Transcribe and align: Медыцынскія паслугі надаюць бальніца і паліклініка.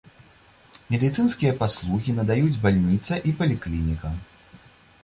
Медыцынскія 0.93 1.51
паслугі 1.61 2.17
надаюць 2.21 2.61
бальніца 2.65 3.13
і 3.31 3.39
паліклініка. 3.45 4.07